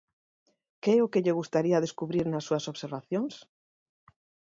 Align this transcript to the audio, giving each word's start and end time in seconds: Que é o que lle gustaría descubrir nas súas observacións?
Que 0.81 0.91
é 0.97 1.03
o 1.05 1.11
que 1.11 1.23
lle 1.25 1.37
gustaría 1.39 1.83
descubrir 1.85 2.25
nas 2.29 2.45
súas 2.47 2.67
observacións? 2.73 3.33